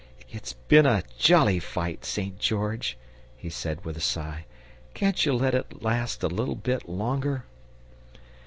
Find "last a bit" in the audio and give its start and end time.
5.83-6.89